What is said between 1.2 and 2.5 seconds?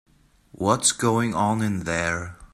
on in there?